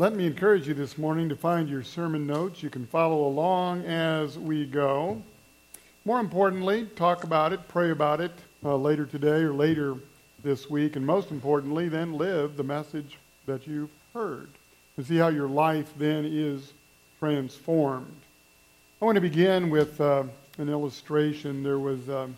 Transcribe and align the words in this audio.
Let 0.00 0.14
me 0.14 0.26
encourage 0.26 0.66
you 0.66 0.72
this 0.72 0.96
morning 0.96 1.28
to 1.28 1.36
find 1.36 1.68
your 1.68 1.82
sermon 1.82 2.26
notes. 2.26 2.62
You 2.62 2.70
can 2.70 2.86
follow 2.86 3.26
along 3.26 3.84
as 3.84 4.38
we 4.38 4.64
go. 4.64 5.20
More 6.06 6.20
importantly, 6.20 6.86
talk 6.96 7.22
about 7.22 7.52
it, 7.52 7.68
pray 7.68 7.90
about 7.90 8.22
it 8.22 8.32
uh, 8.64 8.76
later 8.76 9.04
today 9.04 9.42
or 9.42 9.52
later 9.52 9.96
this 10.42 10.70
week, 10.70 10.96
and 10.96 11.04
most 11.04 11.30
importantly, 11.30 11.90
then 11.90 12.14
live 12.14 12.56
the 12.56 12.62
message 12.62 13.18
that 13.44 13.66
you've 13.66 13.90
heard 14.14 14.48
and 14.96 15.04
see 15.04 15.18
how 15.18 15.28
your 15.28 15.48
life 15.48 15.92
then 15.98 16.24
is 16.24 16.72
transformed. 17.18 18.22
I 19.02 19.04
want 19.04 19.16
to 19.16 19.20
begin 19.20 19.68
with 19.68 20.00
uh, 20.00 20.22
an 20.56 20.70
illustration. 20.70 21.62
There 21.62 21.78
was. 21.78 22.08
Uh, 22.08 22.28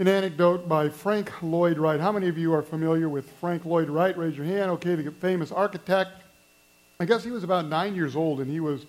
an 0.00 0.08
anecdote 0.08 0.66
by 0.66 0.88
Frank 0.88 1.30
Lloyd 1.42 1.76
Wright. 1.76 2.00
How 2.00 2.10
many 2.10 2.26
of 2.26 2.38
you 2.38 2.54
are 2.54 2.62
familiar 2.62 3.10
with 3.10 3.30
Frank 3.32 3.66
Lloyd 3.66 3.90
Wright? 3.90 4.16
Raise 4.16 4.34
your 4.34 4.46
hand. 4.46 4.70
Okay, 4.70 4.94
the 4.94 5.10
famous 5.10 5.52
architect. 5.52 6.12
I 6.98 7.04
guess 7.04 7.22
he 7.22 7.30
was 7.30 7.44
about 7.44 7.66
nine 7.66 7.94
years 7.94 8.16
old, 8.16 8.40
and 8.40 8.50
he 8.50 8.60
was 8.60 8.86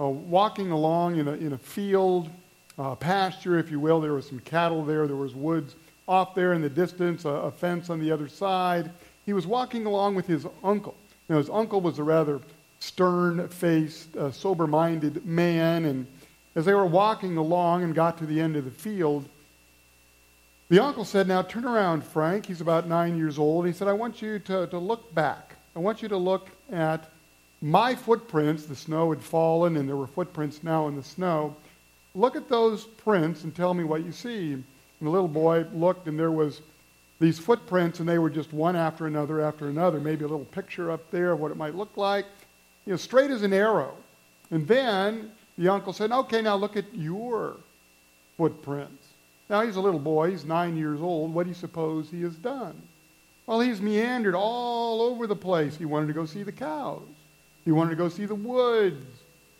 uh, 0.00 0.08
walking 0.08 0.70
along 0.70 1.18
in 1.18 1.28
a, 1.28 1.32
in 1.32 1.52
a 1.52 1.58
field, 1.58 2.30
uh, 2.78 2.94
pasture, 2.94 3.58
if 3.58 3.70
you 3.70 3.78
will. 3.78 4.00
There 4.00 4.14
was 4.14 4.26
some 4.26 4.40
cattle 4.40 4.82
there. 4.82 5.06
There 5.06 5.16
was 5.16 5.34
woods 5.34 5.74
off 6.08 6.34
there 6.34 6.54
in 6.54 6.62
the 6.62 6.70
distance, 6.70 7.26
a, 7.26 7.28
a 7.28 7.50
fence 7.50 7.90
on 7.90 8.00
the 8.00 8.10
other 8.10 8.26
side. 8.26 8.90
He 9.26 9.34
was 9.34 9.46
walking 9.46 9.84
along 9.84 10.14
with 10.14 10.26
his 10.26 10.46
uncle. 10.62 10.94
Now, 11.28 11.36
his 11.36 11.50
uncle 11.50 11.82
was 11.82 11.98
a 11.98 12.02
rather 12.02 12.40
stern-faced, 12.78 14.16
uh, 14.16 14.32
sober-minded 14.32 15.26
man, 15.26 15.84
and 15.84 16.06
as 16.54 16.64
they 16.64 16.72
were 16.72 16.86
walking 16.86 17.36
along 17.36 17.82
and 17.82 17.94
got 17.94 18.16
to 18.16 18.24
the 18.24 18.40
end 18.40 18.56
of 18.56 18.64
the 18.64 18.70
field, 18.70 19.28
the 20.68 20.82
uncle 20.82 21.04
said, 21.04 21.28
Now 21.28 21.42
turn 21.42 21.64
around, 21.64 22.04
Frank. 22.04 22.46
He's 22.46 22.60
about 22.60 22.88
nine 22.88 23.16
years 23.16 23.38
old. 23.38 23.66
He 23.66 23.72
said, 23.72 23.88
I 23.88 23.92
want 23.92 24.22
you 24.22 24.38
to, 24.40 24.66
to 24.66 24.78
look 24.78 25.14
back. 25.14 25.56
I 25.76 25.78
want 25.78 26.02
you 26.02 26.08
to 26.08 26.16
look 26.16 26.48
at 26.72 27.10
my 27.60 27.94
footprints. 27.94 28.66
The 28.66 28.76
snow 28.76 29.10
had 29.10 29.22
fallen, 29.22 29.76
and 29.76 29.88
there 29.88 29.96
were 29.96 30.06
footprints 30.06 30.62
now 30.62 30.88
in 30.88 30.96
the 30.96 31.02
snow. 31.02 31.54
Look 32.14 32.36
at 32.36 32.48
those 32.48 32.84
prints 32.84 33.44
and 33.44 33.54
tell 33.54 33.74
me 33.74 33.84
what 33.84 34.04
you 34.04 34.12
see. 34.12 34.52
And 34.52 34.64
the 35.00 35.10
little 35.10 35.28
boy 35.28 35.66
looked, 35.72 36.08
and 36.08 36.18
there 36.18 36.30
was 36.30 36.60
these 37.20 37.38
footprints, 37.38 38.00
and 38.00 38.08
they 38.08 38.18
were 38.18 38.30
just 38.30 38.52
one 38.52 38.76
after 38.76 39.06
another 39.06 39.40
after 39.40 39.68
another. 39.68 40.00
Maybe 40.00 40.24
a 40.24 40.28
little 40.28 40.44
picture 40.46 40.90
up 40.90 41.10
there 41.10 41.32
of 41.32 41.40
what 41.40 41.50
it 41.50 41.56
might 41.56 41.74
look 41.74 41.96
like, 41.96 42.26
you 42.86 42.92
know, 42.92 42.96
straight 42.96 43.30
as 43.30 43.42
an 43.42 43.52
arrow. 43.52 43.94
And 44.50 44.66
then 44.66 45.30
the 45.58 45.68
uncle 45.68 45.92
said, 45.92 46.12
Okay, 46.12 46.42
now 46.42 46.56
look 46.56 46.76
at 46.76 46.84
your 46.94 47.56
footprints. 48.36 49.03
Now 49.48 49.62
he's 49.62 49.76
a 49.76 49.80
little 49.80 50.00
boy, 50.00 50.30
he's 50.30 50.44
nine 50.44 50.76
years 50.76 51.00
old. 51.00 51.34
What 51.34 51.44
do 51.44 51.50
you 51.50 51.54
suppose 51.54 52.08
he 52.10 52.22
has 52.22 52.36
done? 52.36 52.80
Well, 53.46 53.60
he's 53.60 53.80
meandered 53.80 54.34
all 54.34 55.02
over 55.02 55.26
the 55.26 55.36
place. 55.36 55.76
He 55.76 55.84
wanted 55.84 56.06
to 56.06 56.12
go 56.14 56.24
see 56.24 56.42
the 56.42 56.52
cows. 56.52 57.02
He 57.64 57.72
wanted 57.72 57.90
to 57.90 57.96
go 57.96 58.08
see 58.08 58.24
the 58.24 58.34
woods. 58.34 59.04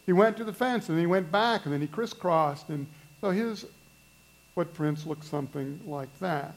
He 0.07 0.13
went 0.13 0.37
to 0.39 0.45
the 0.45 0.53
fence 0.53 0.89
and 0.89 0.97
then 0.97 1.03
he 1.03 1.07
went 1.07 1.31
back 1.31 1.65
and 1.65 1.73
then 1.73 1.81
he 1.81 1.87
crisscrossed. 1.87 2.69
And 2.69 2.87
so 3.21 3.31
his 3.31 3.67
footprints 4.55 5.07
look 5.07 5.23
something 5.23 5.81
like 5.87 6.19
that. 6.21 6.55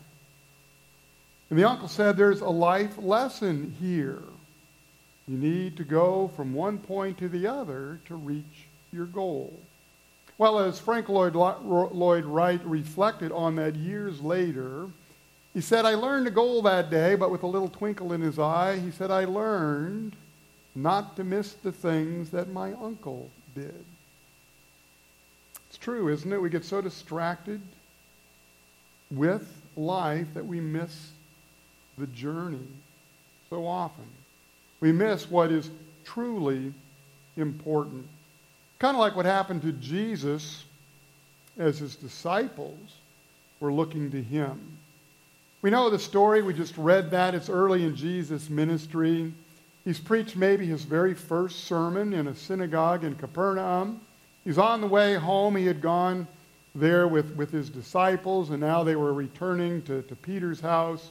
And 1.49 1.57
the 1.57 1.67
uncle 1.67 1.87
said, 1.87 2.17
There's 2.17 2.41
a 2.41 2.49
life 2.49 2.97
lesson 2.97 3.75
here. 3.79 4.21
You 5.27 5.37
need 5.37 5.75
to 5.77 5.83
go 5.83 6.31
from 6.35 6.53
one 6.53 6.77
point 6.77 7.17
to 7.17 7.27
the 7.27 7.47
other 7.47 7.99
to 8.05 8.15
reach 8.15 8.67
your 8.91 9.05
goal. 9.05 9.53
Well, 10.37 10.59
as 10.59 10.79
Frank 10.79 11.09
Lloyd, 11.09 11.35
Lloyd 11.35 12.25
Wright 12.25 12.61
reflected 12.63 13.31
on 13.31 13.55
that 13.55 13.75
years 13.75 14.21
later, 14.21 14.87
he 15.53 15.61
said, 15.61 15.85
I 15.85 15.95
learned 15.95 16.27
a 16.27 16.31
goal 16.31 16.61
that 16.61 16.91
day, 16.91 17.15
but 17.15 17.31
with 17.31 17.41
a 17.41 17.47
little 17.47 17.69
twinkle 17.69 18.13
in 18.13 18.21
his 18.21 18.37
eye, 18.37 18.77
he 18.77 18.91
said, 18.91 19.09
I 19.09 19.25
learned 19.25 20.15
not 20.75 21.15
to 21.15 21.23
miss 21.23 21.53
the 21.53 21.71
things 21.71 22.29
that 22.29 22.49
my 22.49 22.73
uncle 22.73 23.31
did. 23.55 23.83
It's 25.67 25.77
true, 25.79 26.09
isn't 26.09 26.31
it? 26.31 26.39
We 26.39 26.51
get 26.51 26.63
so 26.63 26.81
distracted 26.81 27.59
with 29.09 29.51
life 29.75 30.27
that 30.35 30.45
we 30.45 30.59
miss 30.59 31.09
the 31.97 32.07
journey 32.07 32.67
so 33.49 33.65
often. 33.65 34.05
We 34.81 34.91
miss 34.91 35.31
what 35.31 35.51
is 35.51 35.71
truly 36.03 36.71
important. 37.37 38.07
Kind 38.79 38.95
of 38.95 38.99
like 38.99 39.15
what 39.15 39.25
happened 39.25 39.63
to 39.63 39.71
Jesus 39.71 40.63
as 41.57 41.79
his 41.79 41.95
disciples 41.95 42.77
were 43.59 43.73
looking 43.73 44.11
to 44.11 44.21
him. 44.21 44.77
We 45.61 45.71
know 45.71 45.89
the 45.89 45.97
story. 45.97 46.43
We 46.43 46.53
just 46.53 46.77
read 46.77 47.11
that. 47.11 47.33
It's 47.33 47.49
early 47.49 47.83
in 47.83 47.95
Jesus' 47.95 48.49
ministry. 48.49 49.33
He's 49.83 49.99
preached 49.99 50.35
maybe 50.35 50.67
his 50.67 50.83
very 50.83 51.15
first 51.15 51.65
sermon 51.65 52.13
in 52.13 52.27
a 52.27 52.35
synagogue 52.35 53.03
in 53.03 53.15
Capernaum. 53.15 54.01
He's 54.43 54.59
on 54.59 54.81
the 54.81 54.87
way 54.87 55.15
home. 55.15 55.55
He 55.55 55.65
had 55.65 55.81
gone 55.81 56.27
there 56.75 57.07
with, 57.07 57.35
with 57.35 57.51
his 57.51 57.69
disciples, 57.71 58.51
and 58.51 58.59
now 58.59 58.83
they 58.83 58.95
were 58.95 59.13
returning 59.13 59.81
to, 59.83 60.03
to 60.03 60.15
Peter's 60.15 60.59
house. 60.59 61.09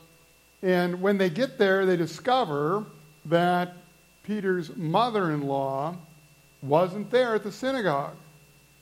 And 0.62 1.02
when 1.02 1.18
they 1.18 1.30
get 1.30 1.58
there, 1.58 1.84
they 1.84 1.96
discover 1.96 2.84
that 3.24 3.74
Peter's 4.22 4.74
mother 4.76 5.32
in 5.32 5.42
law 5.42 5.96
wasn't 6.62 7.10
there 7.10 7.34
at 7.34 7.44
the 7.44 7.52
synagogue. 7.52 8.16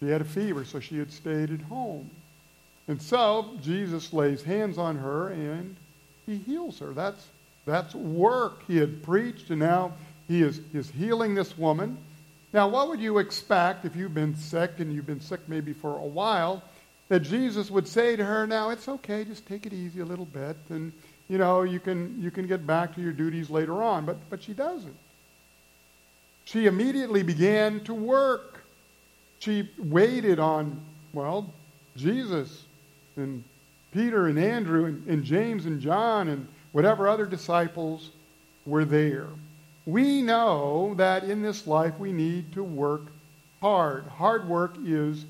She 0.01 0.09
had 0.11 0.21
a 0.21 0.25
fever, 0.25 0.65
so 0.65 0.81
she 0.81 0.99
had 0.99 1.13
stayed 1.13 1.51
at 1.51 1.61
home. 1.63 2.11
And 2.89 3.01
so 3.01 3.51
Jesus 3.63 4.13
lays 4.13 4.43
hands 4.43 4.77
on 4.77 4.97
her 4.97 5.29
and 5.29 5.77
he 6.27 6.37
heals 6.37 6.79
her. 6.81 6.93
That's, 6.93 7.27
that's 7.67 7.95
work. 7.95 8.63
He 8.67 8.77
had 8.77 9.03
preached, 9.03 9.51
and 9.51 9.61
now 9.61 9.93
he 10.29 10.43
is, 10.43 10.61
is 10.73 10.91
healing 10.91 11.35
this 11.35 11.57
woman. 11.57 11.99
Now, 12.53 12.69
what 12.69 12.89
would 12.89 13.01
you 13.01 13.19
expect 13.19 13.85
if 13.85 13.97
you've 13.97 14.15
been 14.15 14.37
sick 14.37 14.73
and 14.79 14.93
you've 14.93 15.07
been 15.07 15.21
sick 15.21 15.41
maybe 15.49 15.73
for 15.73 15.97
a 15.97 16.07
while? 16.07 16.63
That 17.09 17.21
Jesus 17.21 17.71
would 17.71 17.87
say 17.87 18.17
to 18.17 18.25
her, 18.25 18.47
Now 18.47 18.71
it's 18.71 18.89
okay, 18.89 19.25
just 19.25 19.47
take 19.47 19.67
it 19.67 19.73
easy 19.73 20.01
a 20.01 20.05
little 20.05 20.25
bit, 20.25 20.57
and 20.71 20.93
you 21.29 21.39
know, 21.39 21.63
you 21.63 21.81
can, 21.81 22.21
you 22.21 22.31
can 22.31 22.47
get 22.47 22.67
back 22.67 22.95
to 22.95 23.01
your 23.01 23.13
duties 23.13 23.51
later 23.51 23.83
on. 23.83 24.05
But, 24.05 24.17
but 24.29 24.43
she 24.43 24.53
doesn't 24.53 24.97
she 26.45 26.67
immediately 26.67 27.23
began 27.23 27.81
to 27.85 27.95
work. 27.95 28.65
She 29.39 29.71
waited 29.79 30.39
on, 30.39 30.81
well, 31.13 31.53
Jesus 31.97 32.65
and 33.17 33.45
Peter 33.93 34.27
and 34.27 34.39
Andrew 34.39 34.87
and, 34.87 35.07
and, 35.07 35.25
James 35.25 35.67
and 35.67 35.81
John 35.81 36.29
and 36.29 36.47
whatever 36.73 37.09
other 37.09 37.27
disciples 37.27 38.11
were 38.67 38.85
there. 38.85 39.29
We 39.87 40.23
know 40.23 40.95
that 40.97 41.25
in 41.25 41.43
this 41.43 41.67
life 41.67 41.99
we 41.99 42.13
need 42.13 42.53
to 42.55 42.65
work 42.65 43.03
hard. 43.61 44.07
Hard 44.07 44.49
work 44.49 44.77
is 44.85 45.27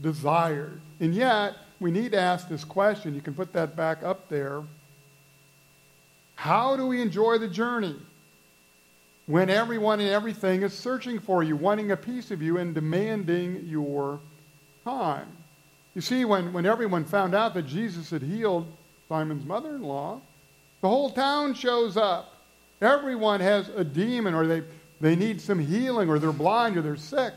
desired. 0.00 0.80
And 1.00 1.14
yet, 1.14 1.56
we 1.80 1.90
need 1.90 2.12
to 2.12 2.20
ask 2.20 2.48
this 2.48 2.64
question. 2.64 3.14
You 3.14 3.20
can 3.20 3.34
put 3.34 3.52
that 3.52 3.76
back 3.76 4.02
up 4.02 4.28
there. 4.28 4.62
How 6.34 6.76
do 6.76 6.86
we 6.86 7.02
enjoy 7.02 7.38
the 7.38 7.48
journey? 7.48 7.96
When 9.30 9.48
everyone 9.48 10.00
and 10.00 10.08
everything 10.08 10.62
is 10.62 10.76
searching 10.76 11.20
for 11.20 11.44
you, 11.44 11.54
wanting 11.54 11.92
a 11.92 11.96
piece 11.96 12.32
of 12.32 12.42
you, 12.42 12.58
and 12.58 12.74
demanding 12.74 13.64
your 13.64 14.18
time. 14.84 15.28
You 15.94 16.00
see, 16.00 16.24
when, 16.24 16.52
when 16.52 16.66
everyone 16.66 17.04
found 17.04 17.32
out 17.32 17.54
that 17.54 17.62
Jesus 17.62 18.10
had 18.10 18.22
healed 18.22 18.66
Simon's 19.08 19.44
mother 19.44 19.76
in 19.76 19.82
law, 19.82 20.20
the 20.80 20.88
whole 20.88 21.10
town 21.10 21.54
shows 21.54 21.96
up. 21.96 22.38
Everyone 22.80 23.38
has 23.38 23.68
a 23.68 23.84
demon, 23.84 24.34
or 24.34 24.48
they, 24.48 24.62
they 25.00 25.14
need 25.14 25.40
some 25.40 25.60
healing, 25.60 26.08
or 26.08 26.18
they're 26.18 26.32
blind, 26.32 26.76
or 26.76 26.82
they're 26.82 26.96
sick. 26.96 27.34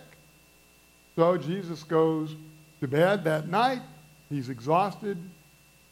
So 1.16 1.38
Jesus 1.38 1.84
goes 1.84 2.36
to 2.82 2.88
bed 2.88 3.24
that 3.26 3.50
night. 3.50 3.82
He's 4.30 4.50
exhausted. 4.50 5.18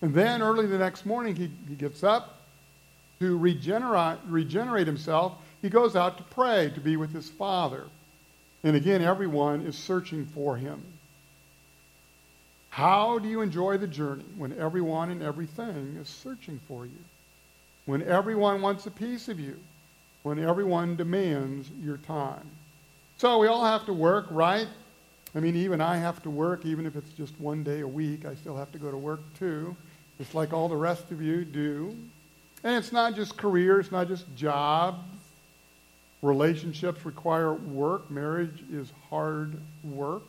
And 0.02 0.16
then 0.16 0.42
early 0.42 0.66
the 0.66 0.80
next 0.80 1.06
morning, 1.06 1.36
he, 1.36 1.52
he 1.70 1.76
gets 1.76 2.04
up 2.04 2.42
to 3.20 3.38
regenerate, 3.38 4.18
regenerate 4.26 4.88
himself 4.88 5.34
he 5.62 5.70
goes 5.70 5.96
out 5.96 6.18
to 6.18 6.24
pray, 6.24 6.72
to 6.74 6.80
be 6.80 6.98
with 6.98 7.14
his 7.14 7.30
Father. 7.30 7.86
And 8.64 8.76
again, 8.76 9.02
everyone 9.02 9.62
is 9.62 9.78
searching 9.78 10.26
for 10.26 10.56
him. 10.58 10.84
How 12.70 13.20
do 13.20 13.28
you 13.28 13.42
enjoy 13.42 13.78
the 13.78 13.88
journey 13.88 14.26
when 14.38 14.58
everyone 14.58 15.12
and 15.12 15.22
everything 15.22 15.98
is 16.00 16.08
searching 16.08 16.60
for 16.68 16.86
you? 16.86 17.04
When 17.86 18.02
everyone 18.04 18.62
wants 18.62 18.86
a 18.86 18.92
piece 18.92 19.28
of 19.28 19.40
you? 19.40 19.60
When 20.24 20.40
everyone 20.40 20.96
demands 20.96 21.70
your 21.82 21.98
time? 21.98 22.48
So 23.18 23.40
we 23.40 23.48
all 23.48 23.66
have 23.66 23.86
to 23.88 23.94
work, 23.94 24.28
right? 24.32 24.68
I 25.36 25.40
mean, 25.40 25.56
even 25.56 25.82
I 25.82 25.98
have 25.98 26.22
to 26.24 26.30
work, 26.30 26.66
even 26.66 26.86
if 26.86 26.96
it's 26.96 27.12
just 27.14 27.40
one 27.40 27.64
day 27.64 27.82
a 27.82 27.88
week. 27.88 28.26
I 28.26 28.36
still 28.36 28.56
have 28.56 28.72
to 28.72 28.80
go 28.80 28.92
to 28.92 28.98
work 28.98 29.22
too, 29.38 29.76
just 30.18 30.36
like 30.36 30.54
all 30.54 30.70
the 30.70 30.76
rest 30.76 31.12
of 31.12 31.22
you 31.22 31.46
do. 31.46 31.96
And 32.64 32.76
it's 32.76 32.92
not 32.92 33.16
just 33.16 33.38
career, 33.38 33.80
it's 33.80 33.92
not 33.92 34.08
just 34.08 34.26
jobs. 34.36 35.00
Relationships 36.22 37.06
require 37.06 37.54
work. 37.54 38.12
Marriage 38.12 38.64
is 38.72 38.92
hard 39.10 39.58
work. 39.84 40.24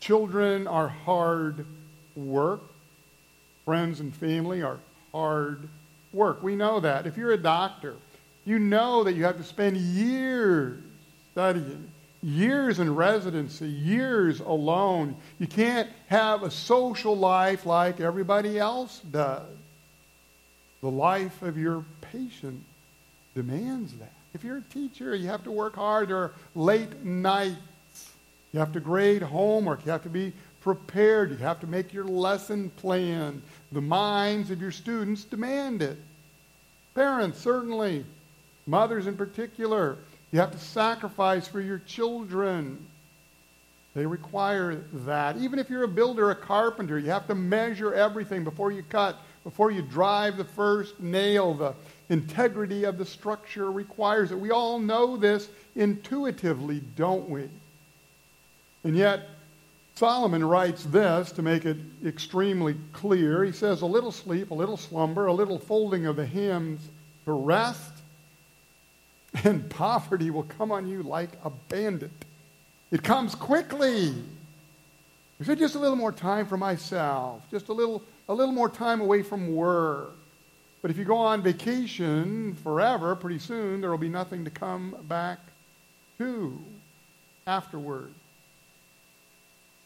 Children 0.00 0.66
are 0.66 0.88
hard 0.88 1.64
work. 2.14 2.60
Friends 3.64 4.00
and 4.00 4.14
family 4.14 4.62
are 4.62 4.78
hard 5.12 5.68
work. 6.12 6.42
We 6.42 6.56
know 6.56 6.80
that. 6.80 7.06
If 7.06 7.16
you're 7.16 7.32
a 7.32 7.38
doctor, 7.38 7.96
You 8.44 8.58
know 8.58 9.04
that 9.04 9.12
you 9.12 9.24
have 9.24 9.36
to 9.36 9.44
spend 9.44 9.76
years 9.76 10.82
studying, 11.30 11.88
years 12.22 12.80
in 12.80 12.94
residency, 12.94 13.68
years 13.68 14.40
alone. 14.40 15.16
You 15.38 15.46
can't 15.46 15.88
have 16.08 16.42
a 16.42 16.50
social 16.50 17.16
life 17.16 17.64
like 17.64 18.00
everybody 18.00 18.58
else 18.58 19.00
does. 19.10 19.46
The 20.80 20.90
life 20.90 21.42
of 21.42 21.56
your 21.56 21.84
patient 22.00 22.64
demands 23.34 23.92
that. 23.94 24.12
If 24.34 24.44
you're 24.44 24.58
a 24.58 24.62
teacher, 24.62 25.14
you 25.14 25.28
have 25.28 25.44
to 25.44 25.50
work 25.50 25.76
hard. 25.76 26.10
Are 26.10 26.32
late 26.54 27.04
nights. 27.04 27.56
You 28.52 28.60
have 28.60 28.72
to 28.72 28.80
grade 28.80 29.22
homework. 29.22 29.84
You 29.84 29.92
have 29.92 30.02
to 30.04 30.08
be 30.08 30.32
prepared. 30.60 31.30
You 31.30 31.36
have 31.38 31.60
to 31.60 31.66
make 31.66 31.92
your 31.92 32.04
lesson 32.04 32.70
plan. 32.76 33.42
The 33.72 33.80
minds 33.80 34.50
of 34.50 34.60
your 34.60 34.70
students 34.70 35.24
demand 35.24 35.82
it. 35.82 35.98
Parents, 36.94 37.38
certainly. 37.38 38.04
Mothers 38.66 39.06
in 39.06 39.16
particular. 39.16 39.96
You 40.30 40.40
have 40.40 40.52
to 40.52 40.58
sacrifice 40.58 41.46
for 41.46 41.60
your 41.60 41.78
children. 41.80 42.86
They 43.94 44.06
require 44.06 44.76
that. 45.04 45.36
Even 45.36 45.58
if 45.58 45.68
you're 45.68 45.84
a 45.84 45.88
builder, 45.88 46.30
a 46.30 46.34
carpenter, 46.34 46.98
you 46.98 47.10
have 47.10 47.26
to 47.26 47.34
measure 47.34 47.92
everything 47.92 48.44
before 48.44 48.72
you 48.72 48.82
cut, 48.82 49.18
before 49.44 49.70
you 49.70 49.82
drive 49.82 50.38
the 50.38 50.44
first 50.44 50.98
nail. 51.00 51.52
The 51.52 51.74
integrity 52.08 52.84
of 52.84 52.98
the 52.98 53.04
structure 53.04 53.70
requires 53.70 54.32
it. 54.32 54.38
We 54.38 54.50
all 54.50 54.78
know 54.78 55.16
this 55.16 55.48
intuitively, 55.74 56.80
don't 56.96 57.28
we? 57.28 57.48
And 58.84 58.96
yet, 58.96 59.28
Solomon 59.94 60.44
writes 60.44 60.84
this 60.84 61.32
to 61.32 61.42
make 61.42 61.64
it 61.64 61.76
extremely 62.04 62.76
clear. 62.92 63.44
He 63.44 63.52
says, 63.52 63.82
A 63.82 63.86
little 63.86 64.12
sleep, 64.12 64.50
a 64.50 64.54
little 64.54 64.76
slumber, 64.76 65.26
a 65.26 65.32
little 65.32 65.58
folding 65.58 66.06
of 66.06 66.16
the 66.16 66.26
hands 66.26 66.80
to 67.24 67.32
rest, 67.32 67.92
and 69.44 69.68
poverty 69.70 70.30
will 70.30 70.42
come 70.44 70.72
on 70.72 70.86
you 70.86 71.02
like 71.02 71.30
a 71.44 71.50
bandit. 71.50 72.10
It 72.90 73.02
comes 73.02 73.34
quickly. 73.34 74.14
He 75.38 75.44
said, 75.44 75.58
just 75.58 75.74
a 75.74 75.78
little 75.78 75.96
more 75.96 76.12
time 76.12 76.46
for 76.46 76.56
myself, 76.56 77.42
just 77.50 77.68
a 77.68 77.72
little, 77.72 78.02
a 78.28 78.34
little 78.34 78.54
more 78.54 78.68
time 78.68 79.00
away 79.00 79.22
from 79.22 79.54
work. 79.56 80.12
But 80.82 80.90
if 80.90 80.98
you 80.98 81.04
go 81.04 81.16
on 81.16 81.42
vacation 81.42 82.54
forever, 82.56 83.14
pretty 83.14 83.38
soon 83.38 83.80
there 83.80 83.90
will 83.90 83.98
be 83.98 84.08
nothing 84.08 84.44
to 84.44 84.50
come 84.50 84.96
back 85.08 85.38
to 86.18 86.58
afterward. 87.46 88.12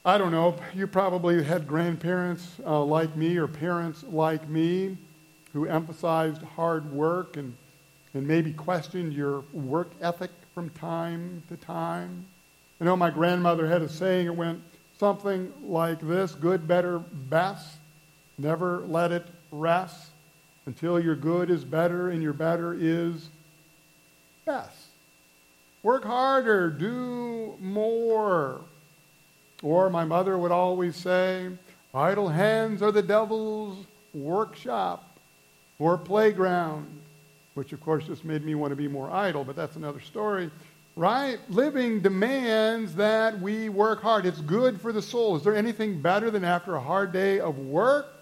I 0.07 0.17
don't 0.17 0.33
know. 0.33 0.57
You 0.75 0.87
probably 0.87 1.45
had 1.45 1.69
grandparents 1.69 2.49
uh, 2.65 2.83
like 2.83 3.15
me 3.15 3.37
or 3.37 3.47
parents 3.47 4.05
like 4.05 4.49
me 4.49 4.97
who 5.53 5.67
emphasized 5.67 6.41
hard 6.43 6.91
work 6.91 7.37
and, 7.37 7.55
and 8.15 8.27
maybe 8.27 8.55
questioned 8.55 9.13
your 9.13 9.45
work 9.53 9.91
ethic 10.01 10.31
from 10.55 10.71
time 10.71 11.43
to 11.49 11.57
time. 11.59 12.25
I 12.81 12.85
know 12.85 12.97
my 12.97 13.11
grandmother 13.11 13.69
had 13.69 13.83
a 13.83 13.89
saying, 13.89 14.27
it 14.29 14.35
went 14.35 14.63
something 14.99 15.53
like 15.63 16.01
this 16.01 16.35
good, 16.35 16.67
better, 16.67 17.01
best. 17.01 17.77
Never 18.39 18.81
let 18.87 19.13
it 19.13 19.27
rest 19.51 20.11
until 20.67 20.99
your 21.01 21.15
good 21.15 21.51
is 21.51 21.65
better 21.65 22.11
and 22.11 22.23
your 22.23 22.33
better 22.33 22.77
is 22.79 23.31
best. 24.45 24.89
Work 25.83 26.05
harder, 26.05 26.71
do 26.71 27.57
more. 27.61 28.61
Or 29.63 29.89
my 29.89 30.05
mother 30.05 30.37
would 30.37 30.51
always 30.51 30.97
say, 30.97 31.51
idle 31.95 32.29
hands 32.29 32.83
are 32.83 32.93
the 32.93 33.03
devil's 33.03 33.87
workshop 34.13 35.19
or 35.79 35.97
playground, 35.97 37.01
which 37.55 37.73
of 37.73 37.81
course 37.81 38.05
just 38.05 38.25
made 38.25 38.45
me 38.45 38.55
want 38.55 38.73
to 38.73 38.77
be 38.77 38.89
more 38.89 39.11
idle, 39.11 39.45
but 39.45 39.57
that's 39.57 39.77
another 39.77 40.01
story. 40.01 40.51
Right? 40.97 41.39
Living 41.51 42.01
demands 42.01 42.95
that 42.95 43.39
we 43.41 43.69
work 43.69 44.01
hard. 44.01 44.25
It's 44.25 44.41
good 44.41 44.81
for 44.81 44.93
the 44.93 45.03
soul. 45.03 45.37
Is 45.37 45.45
there 45.45 45.55
anything 45.55 46.01
better 46.01 46.31
than 46.31 46.43
after 46.43 46.75
a 46.75 46.81
hard 46.81 47.13
day 47.13 47.39
of 47.39 47.59
work? 47.59 48.16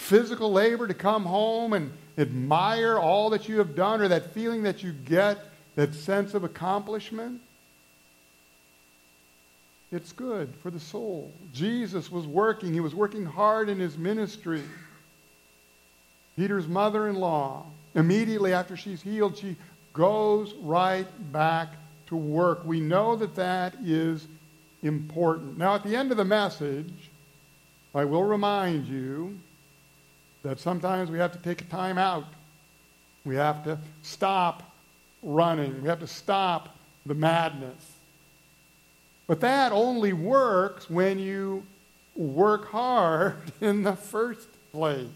Physical 0.00 0.50
labor 0.50 0.88
to 0.88 0.94
come 0.94 1.24
home 1.24 1.74
and 1.74 1.92
admire 2.18 2.98
all 2.98 3.30
that 3.30 3.48
you 3.48 3.58
have 3.58 3.76
done 3.76 4.00
or 4.00 4.08
that 4.08 4.32
feeling 4.32 4.62
that 4.64 4.82
you 4.82 4.92
get, 4.92 5.38
that 5.76 5.94
sense 5.94 6.34
of 6.34 6.42
accomplishment? 6.42 7.40
It's 9.92 10.12
good 10.12 10.54
for 10.62 10.70
the 10.70 10.80
soul. 10.80 11.32
Jesus 11.52 12.10
was 12.10 12.26
working, 12.26 12.72
he 12.72 12.80
was 12.80 12.94
working 12.94 13.24
hard 13.24 13.68
in 13.68 13.78
his 13.78 13.98
ministry. 13.98 14.62
Peter's 16.36 16.68
mother 16.68 17.08
in 17.08 17.16
law, 17.16 17.66
immediately 17.94 18.52
after 18.52 18.76
she's 18.76 19.02
healed, 19.02 19.36
she 19.36 19.56
goes 19.92 20.54
right 20.62 21.06
back 21.32 21.74
to 22.06 22.16
work. 22.16 22.64
We 22.64 22.80
know 22.80 23.16
that 23.16 23.34
that 23.34 23.74
is 23.84 24.26
important. 24.82 25.58
Now, 25.58 25.74
at 25.74 25.82
the 25.82 25.94
end 25.94 26.10
of 26.10 26.16
the 26.16 26.24
message, 26.24 27.10
I 27.94 28.04
will 28.04 28.24
remind 28.24 28.86
you 28.86 29.38
that 30.42 30.58
sometimes 30.58 31.10
we 31.10 31.18
have 31.18 31.32
to 31.32 31.38
take 31.38 31.60
a 31.60 31.64
time 31.64 31.98
out. 31.98 32.24
We 33.24 33.36
have 33.36 33.64
to 33.64 33.78
stop 34.02 34.62
running. 35.22 35.82
We 35.82 35.88
have 35.88 36.00
to 36.00 36.06
stop 36.06 36.76
the 37.04 37.14
madness. 37.14 37.92
But 39.26 39.40
that 39.40 39.72
only 39.72 40.12
works 40.12 40.88
when 40.88 41.18
you 41.18 41.64
work 42.16 42.68
hard 42.68 43.36
in 43.60 43.82
the 43.82 43.94
first 43.94 44.48
place. 44.72 45.06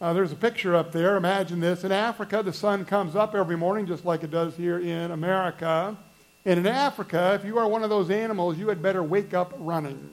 Uh, 0.00 0.12
there's 0.12 0.32
a 0.32 0.36
picture 0.36 0.74
up 0.74 0.90
there. 0.90 1.16
Imagine 1.16 1.60
this. 1.60 1.84
In 1.84 1.92
Africa, 1.92 2.42
the 2.42 2.52
sun 2.52 2.84
comes 2.84 3.14
up 3.14 3.36
every 3.36 3.56
morning 3.56 3.86
just 3.86 4.04
like 4.04 4.24
it 4.24 4.32
does 4.32 4.56
here 4.56 4.80
in 4.80 5.12
America. 5.12 5.96
And 6.44 6.58
in 6.58 6.66
Africa, 6.66 7.38
if 7.40 7.44
you 7.46 7.56
are 7.58 7.68
one 7.68 7.84
of 7.84 7.90
those 7.90 8.10
animals, 8.10 8.58
you 8.58 8.68
had 8.68 8.82
better 8.82 9.02
wake 9.02 9.32
up 9.32 9.54
running. 9.58 10.10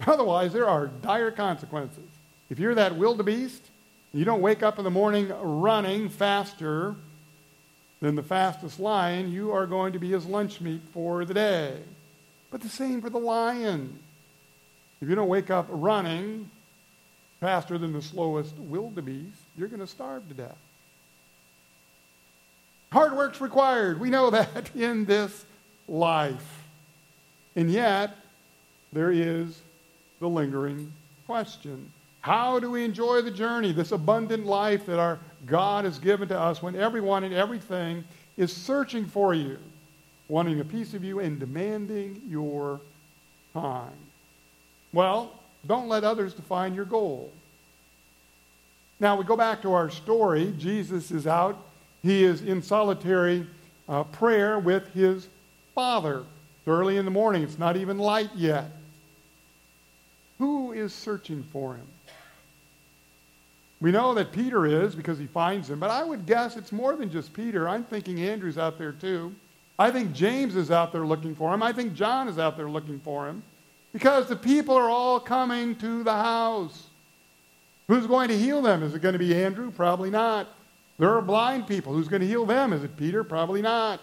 Otherwise, 0.06 0.52
there 0.52 0.68
are 0.68 0.86
dire 0.86 1.30
consequences. 1.30 2.04
If 2.50 2.58
you're 2.58 2.74
that 2.74 2.96
wildebeest, 2.96 3.62
you 4.12 4.24
don't 4.24 4.40
wake 4.40 4.62
up 4.62 4.78
in 4.78 4.84
the 4.84 4.90
morning 4.90 5.28
running 5.40 6.08
faster 6.08 6.94
than 8.00 8.14
the 8.14 8.22
fastest 8.22 8.78
lion, 8.78 9.32
you 9.32 9.52
are 9.52 9.66
going 9.66 9.92
to 9.94 9.98
be 9.98 10.10
his 10.10 10.26
lunch 10.26 10.60
meat 10.60 10.82
for 10.92 11.24
the 11.24 11.34
day. 11.34 11.78
But 12.50 12.60
the 12.60 12.68
same 12.68 13.00
for 13.00 13.10
the 13.10 13.18
lion. 13.18 13.98
If 15.00 15.08
you 15.08 15.14
don't 15.14 15.28
wake 15.28 15.50
up 15.50 15.66
running 15.68 16.50
faster 17.40 17.78
than 17.78 17.92
the 17.92 18.02
slowest 18.02 18.56
wildebeest, 18.56 19.38
you're 19.56 19.68
going 19.68 19.80
to 19.80 19.86
starve 19.86 20.28
to 20.28 20.34
death. 20.34 20.58
Hard 22.92 23.14
work's 23.14 23.40
required. 23.40 24.00
We 24.00 24.10
know 24.10 24.30
that 24.30 24.70
in 24.74 25.04
this 25.04 25.44
life. 25.88 26.62
And 27.54 27.70
yet, 27.70 28.16
there 28.92 29.10
is 29.10 29.60
the 30.20 30.28
lingering 30.28 30.92
question. 31.26 31.92
How 32.20 32.58
do 32.58 32.70
we 32.70 32.84
enjoy 32.84 33.22
the 33.22 33.30
journey, 33.30 33.72
this 33.72 33.92
abundant 33.92 34.46
life 34.46 34.86
that 34.86 34.98
our 34.98 35.18
God 35.46 35.84
has 35.84 35.98
given 35.98 36.28
to 36.28 36.38
us 36.38 36.60
when 36.60 36.74
everyone 36.74 37.22
and 37.24 37.32
everything 37.32 38.04
is 38.36 38.52
searching 38.52 39.06
for 39.06 39.32
you, 39.32 39.58
wanting 40.28 40.58
a 40.60 40.64
piece 40.64 40.92
of 40.94 41.04
you, 41.04 41.20
and 41.20 41.38
demanding 41.38 42.20
your 42.28 42.80
time? 43.54 43.92
Well, 44.92 45.32
don't 45.66 45.88
let 45.88 46.04
others 46.04 46.34
define 46.34 46.74
your 46.74 46.84
goal. 46.84 47.32
Now, 48.98 49.16
we 49.16 49.24
go 49.24 49.36
back 49.36 49.62
to 49.62 49.72
our 49.72 49.90
story. 49.90 50.54
Jesus 50.58 51.10
is 51.10 51.26
out. 51.26 51.58
He 52.02 52.24
is 52.24 52.42
in 52.42 52.62
solitary 52.62 53.46
uh, 53.88 54.04
prayer 54.04 54.58
with 54.58 54.88
his 54.94 55.28
Father. 55.74 56.20
It's 56.20 56.68
early 56.68 56.96
in 56.96 57.04
the 57.04 57.10
morning. 57.10 57.42
It's 57.42 57.58
not 57.58 57.76
even 57.76 57.98
light 57.98 58.30
yet. 58.34 58.70
Is 60.76 60.92
searching 60.92 61.42
for 61.42 61.74
him? 61.74 61.86
We 63.80 63.92
know 63.92 64.12
that 64.12 64.30
Peter 64.30 64.66
is 64.66 64.94
because 64.94 65.18
he 65.18 65.26
finds 65.26 65.70
him, 65.70 65.80
but 65.80 65.90
I 65.90 66.04
would 66.04 66.26
guess 66.26 66.56
it's 66.56 66.70
more 66.70 66.94
than 66.96 67.10
just 67.10 67.32
Peter. 67.32 67.66
I'm 67.66 67.82
thinking 67.82 68.20
Andrew's 68.20 68.58
out 68.58 68.76
there 68.76 68.92
too. 68.92 69.34
I 69.78 69.90
think 69.90 70.12
James 70.12 70.54
is 70.54 70.70
out 70.70 70.92
there 70.92 71.06
looking 71.06 71.34
for 71.34 71.54
him. 71.54 71.62
I 71.62 71.72
think 71.72 71.94
John 71.94 72.28
is 72.28 72.38
out 72.38 72.58
there 72.58 72.68
looking 72.68 73.00
for 73.00 73.26
him 73.26 73.42
because 73.94 74.28
the 74.28 74.36
people 74.36 74.74
are 74.74 74.90
all 74.90 75.18
coming 75.18 75.76
to 75.76 76.04
the 76.04 76.12
house. 76.12 76.88
Who's 77.88 78.06
going 78.06 78.28
to 78.28 78.38
heal 78.38 78.60
them? 78.60 78.82
Is 78.82 78.94
it 78.94 79.00
going 79.00 79.14
to 79.14 79.18
be 79.18 79.34
Andrew? 79.34 79.70
Probably 79.70 80.10
not. 80.10 80.46
There 80.98 81.14
are 81.14 81.22
blind 81.22 81.66
people. 81.66 81.94
Who's 81.94 82.08
going 82.08 82.20
to 82.20 82.28
heal 82.28 82.44
them? 82.44 82.74
Is 82.74 82.84
it 82.84 82.98
Peter? 82.98 83.24
Probably 83.24 83.62
not. 83.62 84.00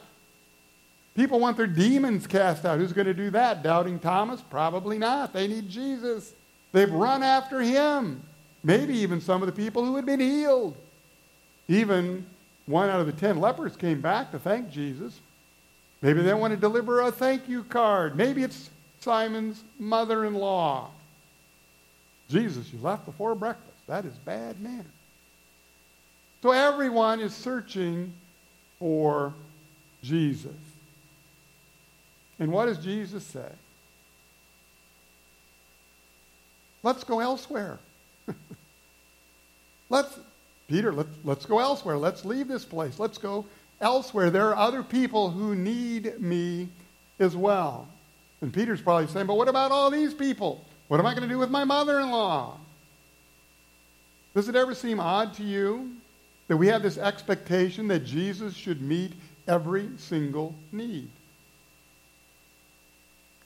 People 1.13 1.39
want 1.39 1.55
their 1.57 1.67
demons 1.67 2.25
cast 2.25 2.65
out. 2.65 2.79
Who's 2.79 2.93
going 2.93 3.05
to 3.05 3.13
do 3.13 3.29
that? 3.31 3.61
Doubting 3.61 3.99
Thomas? 3.99 4.41
Probably 4.41 4.97
not. 4.97 5.33
They 5.33 5.47
need 5.47 5.69
Jesus. 5.69 6.33
They've 6.73 6.91
run 6.91 7.23
after 7.23 7.61
him. 7.61 8.21
Maybe 8.63 8.97
even 8.97 9.21
some 9.21 9.41
of 9.41 9.45
the 9.45 9.53
people 9.53 9.85
who 9.85 9.95
had 9.95 10.05
been 10.05 10.19
healed. 10.19 10.75
Even 11.67 12.25
one 12.65 12.89
out 12.89 12.99
of 12.99 13.05
the 13.05 13.13
ten 13.13 13.39
lepers 13.39 13.77
came 13.77 14.01
back 14.01 14.31
to 14.31 14.39
thank 14.39 14.69
Jesus. 14.69 15.19
Maybe 16.01 16.21
they 16.21 16.33
want 16.33 16.51
to 16.51 16.59
deliver 16.59 17.01
a 17.01 17.11
thank 17.11 17.47
you 17.47 17.63
card. 17.63 18.17
Maybe 18.17 18.43
it's 18.43 18.69
Simon's 18.99 19.63
mother 19.79 20.25
in 20.25 20.33
law. 20.33 20.89
Jesus, 22.29 22.71
you 22.73 22.79
left 22.81 23.05
before 23.05 23.35
breakfast. 23.35 23.77
That 23.87 24.05
is 24.05 24.13
bad 24.25 24.59
manners. 24.59 24.85
So 26.41 26.51
everyone 26.51 27.19
is 27.19 27.33
searching 27.33 28.13
for 28.79 29.33
Jesus. 30.01 30.51
And 32.39 32.51
what 32.51 32.65
does 32.65 32.83
Jesus 32.83 33.23
say? 33.23 33.49
Let's 36.83 37.03
go 37.05 37.21
elsewhere. 37.21 37.79
let's, 39.89 40.19
Peter, 40.67 40.91
let's, 40.91 41.09
let's 41.23 41.45
go 41.45 41.59
elsewhere. 41.59 41.97
Let's 41.97 42.25
leave 42.25 42.47
this 42.47 42.65
place. 42.65 42.99
Let's 42.99 43.17
go 43.17 43.45
elsewhere. 43.81 44.29
There 44.29 44.49
are 44.49 44.55
other 44.55 44.83
people 44.83 45.31
who 45.31 45.55
need 45.55 46.19
me 46.19 46.67
as 47.19 47.35
well. 47.35 47.87
And 48.41 48.53
Peter's 48.53 48.81
probably 48.81 49.07
saying, 49.07 49.27
but 49.27 49.37
what 49.37 49.47
about 49.47 49.71
all 49.71 49.89
these 49.89 50.13
people? 50.13 50.65
What 50.89 50.99
am 50.99 51.05
I 51.05 51.11
going 51.11 51.23
to 51.23 51.33
do 51.33 51.39
with 51.39 51.49
my 51.49 51.63
mother 51.63 52.01
in 52.01 52.11
law? 52.11 52.57
Does 54.35 54.49
it 54.49 54.55
ever 54.55 54.75
seem 54.75 54.99
odd 54.99 55.33
to 55.35 55.43
you 55.43 55.91
that 56.47 56.57
we 56.57 56.67
have 56.67 56.83
this 56.83 56.97
expectation 56.97 57.87
that 57.87 58.03
Jesus 58.03 58.53
should 58.53 58.81
meet 58.81 59.13
every 59.47 59.89
single 59.97 60.55
need? 60.71 61.09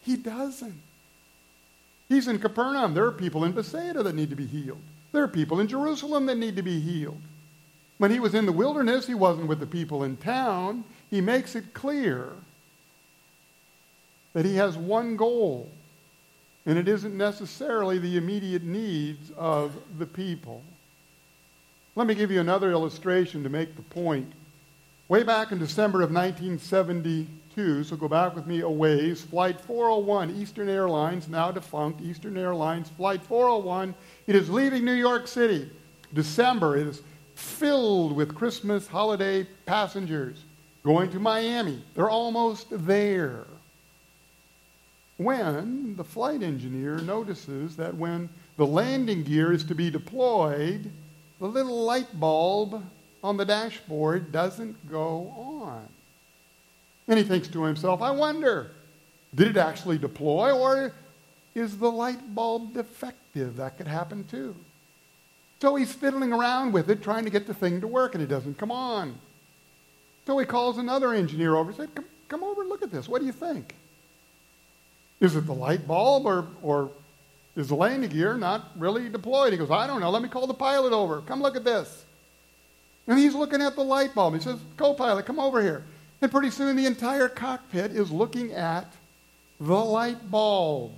He 0.01 0.15
doesn't. 0.15 0.81
He's 2.09 2.27
in 2.27 2.39
Capernaum. 2.39 2.93
There 2.93 3.05
are 3.05 3.11
people 3.11 3.43
in 3.43 3.51
Bethsaida 3.51 4.03
that 4.03 4.15
need 4.15 4.29
to 4.29 4.35
be 4.35 4.47
healed. 4.47 4.81
There 5.11 5.23
are 5.23 5.27
people 5.27 5.59
in 5.59 5.67
Jerusalem 5.67 6.25
that 6.27 6.37
need 6.37 6.55
to 6.55 6.61
be 6.61 6.79
healed. 6.79 7.21
When 7.97 8.11
he 8.11 8.19
was 8.19 8.35
in 8.35 8.45
the 8.45 8.51
wilderness, 8.51 9.07
he 9.07 9.15
wasn't 9.15 9.47
with 9.47 9.59
the 9.59 9.65
people 9.65 10.03
in 10.03 10.17
town. 10.17 10.83
He 11.09 11.21
makes 11.21 11.55
it 11.55 11.73
clear 11.73 12.29
that 14.33 14.45
he 14.45 14.55
has 14.55 14.77
one 14.77 15.15
goal, 15.17 15.69
and 16.65 16.77
it 16.77 16.87
isn't 16.87 17.17
necessarily 17.17 17.97
the 17.97 18.17
immediate 18.17 18.63
needs 18.63 19.31
of 19.31 19.73
the 19.97 20.05
people. 20.05 20.61
Let 21.95 22.05
me 22.05 22.13
give 22.13 22.29
you 22.29 22.39
another 22.39 22.71
illustration 22.71 23.41
to 23.43 23.49
make 23.49 23.75
the 23.75 23.81
point. 23.81 24.31
Way 25.07 25.23
back 25.23 25.51
in 25.51 25.57
December 25.57 26.03
of 26.03 26.11
1972, 27.57 27.83
so 27.83 27.99
go 27.99 28.07
back 28.07 28.35
with 28.35 28.45
me 28.45 28.61
a 28.61 28.69
ways, 28.69 29.23
Flight 29.23 29.59
401, 29.59 30.35
Eastern 30.35 30.69
Airlines, 30.69 31.27
now 31.27 31.51
defunct, 31.51 32.01
Eastern 32.01 32.37
Airlines, 32.37 32.89
Flight 32.89 33.23
401, 33.23 33.95
it 34.27 34.35
is 34.35 34.47
leaving 34.47 34.85
New 34.85 34.93
York 34.93 35.27
City. 35.27 35.69
December, 36.13 36.77
it 36.77 36.85
is 36.85 37.01
filled 37.33 38.15
with 38.15 38.35
Christmas 38.35 38.87
holiday 38.87 39.47
passengers 39.65 40.43
going 40.83 41.09
to 41.09 41.19
Miami. 41.19 41.83
They're 41.95 42.09
almost 42.09 42.67
there. 42.69 43.45
When 45.17 45.95
the 45.95 46.03
flight 46.03 46.43
engineer 46.43 46.99
notices 46.99 47.75
that 47.77 47.95
when 47.95 48.29
the 48.57 48.67
landing 48.67 49.23
gear 49.23 49.51
is 49.51 49.63
to 49.63 49.73
be 49.73 49.89
deployed, 49.89 50.91
the 51.39 51.47
little 51.47 51.83
light 51.83 52.19
bulb 52.19 52.83
on 53.23 53.35
the 53.35 53.45
dashboard 53.45 54.31
doesn't 54.31 54.91
go 54.91 55.33
on. 55.35 55.87
And 57.07 57.17
he 57.17 57.23
thinks 57.23 57.47
to 57.49 57.63
himself, 57.63 58.01
I 58.01 58.11
wonder, 58.11 58.71
did 59.33 59.47
it 59.49 59.57
actually 59.57 59.97
deploy 59.97 60.51
or 60.51 60.93
is 61.55 61.77
the 61.77 61.91
light 61.91 62.35
bulb 62.35 62.73
defective? 62.73 63.57
That 63.57 63.77
could 63.77 63.87
happen 63.87 64.23
too. 64.25 64.55
So 65.61 65.75
he's 65.75 65.93
fiddling 65.93 66.31
around 66.31 66.71
with 66.71 66.89
it, 66.89 67.01
trying 67.01 67.23
to 67.23 67.29
get 67.29 67.47
the 67.47 67.53
thing 67.53 67.81
to 67.81 67.87
work, 67.87 68.13
and 68.13 68.23
it 68.23 68.27
doesn't 68.27 68.57
come 68.57 68.71
on. 68.71 69.17
So 70.27 70.37
he 70.37 70.45
calls 70.45 70.77
another 70.77 71.13
engineer 71.13 71.55
over 71.55 71.69
and 71.69 71.77
said, 71.77 71.95
come, 71.95 72.05
come 72.27 72.43
over 72.43 72.61
and 72.61 72.69
look 72.69 72.83
at 72.83 72.91
this. 72.91 73.07
What 73.07 73.21
do 73.21 73.25
you 73.25 73.31
think? 73.31 73.73
Is 75.19 75.35
it 75.35 75.47
the 75.47 75.53
light 75.53 75.87
bulb 75.87 76.25
or, 76.25 76.47
or 76.61 76.91
is 77.55 77.69
the 77.69 77.75
landing 77.75 78.11
gear 78.11 78.35
not 78.35 78.71
really 78.77 79.09
deployed? 79.09 79.51
He 79.51 79.57
goes, 79.57 79.71
I 79.71 79.87
don't 79.87 79.99
know. 79.99 80.11
Let 80.11 80.21
me 80.21 80.29
call 80.29 80.45
the 80.45 80.53
pilot 80.53 80.93
over. 80.93 81.21
Come 81.21 81.41
look 81.41 81.55
at 81.55 81.63
this. 81.63 82.05
And 83.07 83.17
he's 83.17 83.33
looking 83.33 83.61
at 83.61 83.75
the 83.75 83.83
light 83.83 84.13
bulb. 84.13 84.35
He 84.35 84.41
says, 84.41 84.59
Co 84.75 84.93
pilot, 84.93 85.25
come 85.25 85.39
over 85.39 85.61
here. 85.61 85.85
And 86.21 86.31
pretty 86.31 86.49
soon 86.49 86.75
the 86.75 86.85
entire 86.85 87.29
cockpit 87.29 87.91
is 87.91 88.11
looking 88.11 88.51
at 88.53 88.91
the 89.59 89.75
light 89.75 90.29
bulb. 90.31 90.93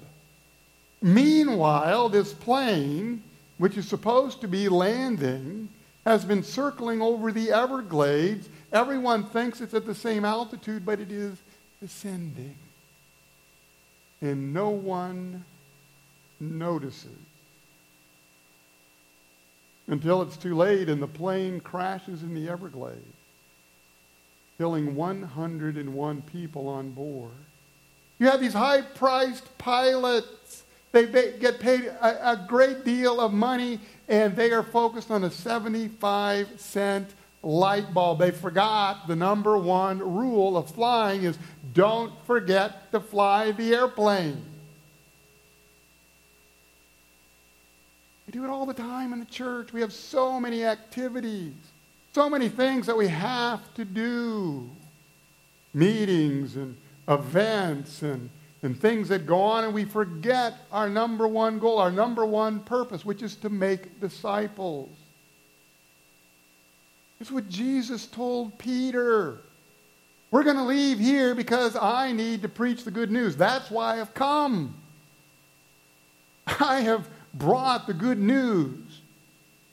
Meanwhile, 1.01 2.09
this 2.09 2.33
plane, 2.33 3.23
which 3.57 3.77
is 3.77 3.87
supposed 3.87 4.41
to 4.41 4.47
be 4.47 4.69
landing, 4.69 5.69
has 6.05 6.25
been 6.25 6.43
circling 6.43 7.01
over 7.01 7.31
the 7.31 7.51
Everglades. 7.51 8.49
Everyone 8.71 9.23
thinks 9.23 9.61
it's 9.61 9.73
at 9.73 9.85
the 9.85 9.95
same 9.95 10.25
altitude, 10.25 10.85
but 10.85 10.99
it 10.99 11.11
is 11.11 11.37
descending. 11.81 12.55
And 14.21 14.53
no 14.53 14.69
one 14.69 15.45
notices 16.39 17.09
until 19.87 20.21
it's 20.21 20.37
too 20.37 20.55
late 20.55 20.87
and 20.87 21.01
the 21.01 21.07
plane 21.07 21.59
crashes 21.59 22.21
in 22.21 22.33
the 22.33 22.47
Everglades, 22.49 23.15
killing 24.59 24.93
101 24.93 26.21
people 26.23 26.67
on 26.67 26.91
board. 26.91 27.31
You 28.19 28.27
have 28.27 28.41
these 28.41 28.53
high 28.53 28.81
priced 28.81 29.57
pilots. 29.57 30.63
They 30.91 31.05
get 31.39 31.61
paid 31.61 31.85
a, 31.85 32.31
a, 32.31 32.45
great 32.45 32.83
deal 32.83 33.21
of 33.21 33.31
money 33.31 33.79
and 34.09 34.35
they 34.35 34.51
are 34.51 34.63
focused 34.63 35.11
on 35.11 35.23
a 35.23 35.31
75 35.31 36.59
cent 36.59 37.09
light 37.41 37.93
bulb. 37.93 38.19
They 38.19 38.31
forgot 38.31 39.07
the 39.07 39.15
number 39.15 39.57
one 39.57 39.99
rule 39.99 40.57
of 40.57 40.69
flying 40.71 41.23
is 41.23 41.37
don't 41.73 42.11
forget 42.25 42.91
to 42.91 42.99
fly 42.99 43.51
the 43.51 43.73
airplane. 43.73 44.43
We 48.27 48.33
do 48.33 48.43
it 48.43 48.49
all 48.49 48.65
the 48.65 48.73
time 48.73 49.13
in 49.13 49.19
the 49.19 49.25
church. 49.25 49.71
We 49.71 49.79
have 49.79 49.93
so 49.93 50.37
many 50.37 50.65
activities, 50.65 51.53
so 52.13 52.29
many 52.29 52.49
things 52.49 52.87
that 52.87 52.97
we 52.97 53.07
have 53.07 53.61
to 53.75 53.85
do 53.85 54.69
meetings 55.73 56.55
and 56.55 56.75
events 57.07 58.01
and, 58.01 58.29
and 58.63 58.79
things 58.79 59.09
that 59.09 59.25
go 59.25 59.39
on, 59.39 59.63
and 59.63 59.73
we 59.73 59.85
forget 59.85 60.55
our 60.71 60.89
number 60.89 61.27
one 61.27 61.59
goal, 61.59 61.77
our 61.77 61.91
number 61.91 62.25
one 62.25 62.59
purpose, 62.61 63.05
which 63.05 63.21
is 63.21 63.35
to 63.35 63.49
make 63.49 63.99
disciples. 63.99 64.89
It's 67.19 67.31
what 67.31 67.49
Jesus 67.49 68.05
told 68.07 68.57
Peter. 68.57 69.39
We're 70.31 70.43
going 70.43 70.57
to 70.57 70.63
leave 70.63 70.99
here 70.99 71.35
because 71.35 71.75
I 71.75 72.11
need 72.11 72.43
to 72.43 72.49
preach 72.49 72.83
the 72.83 72.91
good 72.91 73.11
news. 73.11 73.35
That's 73.35 73.69
why 73.69 73.99
I've 73.99 74.13
come. 74.13 74.75
I 76.59 76.81
have 76.81 77.07
brought 77.33 77.87
the 77.87 77.93
good 77.93 78.19
news 78.19 79.01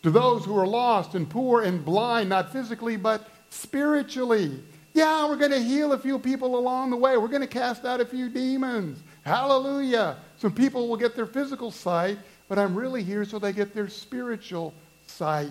to 0.06 0.12
those 0.12 0.44
who 0.44 0.56
are 0.56 0.68
lost 0.68 1.16
and 1.16 1.28
poor 1.28 1.62
and 1.62 1.84
blind, 1.84 2.28
not 2.28 2.52
physically, 2.52 2.96
but 2.96 3.28
spiritually. 3.50 4.62
Yeah, 4.94 5.28
we're 5.28 5.34
going 5.34 5.50
to 5.50 5.58
heal 5.58 5.94
a 5.94 5.98
few 5.98 6.20
people 6.20 6.56
along 6.56 6.90
the 6.90 6.96
way. 6.96 7.16
We're 7.16 7.26
going 7.26 7.40
to 7.40 7.48
cast 7.48 7.84
out 7.84 8.00
a 8.00 8.04
few 8.04 8.28
demons. 8.28 9.02
Hallelujah. 9.22 10.18
Some 10.36 10.52
people 10.52 10.86
will 10.86 10.96
get 10.96 11.16
their 11.16 11.26
physical 11.26 11.72
sight, 11.72 12.18
but 12.48 12.56
I'm 12.56 12.76
really 12.76 13.02
here 13.02 13.25
so 13.25 13.40
they 13.40 13.52
get 13.52 13.75
their 13.75 13.88
spiritual 13.88 14.75
sight. 15.08 15.50